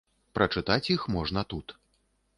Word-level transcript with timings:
Прачытаць 0.37 0.91
іх 0.95 1.05
можна 1.17 1.47
тут. 1.55 1.79